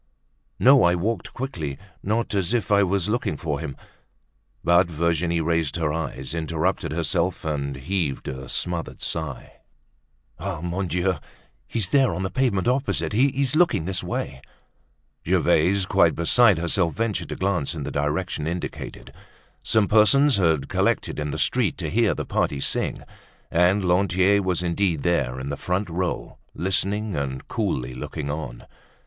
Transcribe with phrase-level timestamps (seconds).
[0.57, 3.77] "No, I walked quickly, not as if I was looking for him."
[4.63, 9.57] But Virginie raised her eyes, interrupted herself and heaved a smothered sigh.
[10.39, 10.59] "Ah!
[10.61, 11.17] Mon Dieu!
[11.67, 14.41] He's there, on the pavement opposite; he's looking this way."
[15.23, 19.13] Gervaise, quite beside herself, ventured to glance in the direction indicated.
[19.61, 23.03] Some persons had collected in the street to hear the party sing.
[23.51, 28.65] And Lantier was indeed there in the front row, listening and coolly looking on.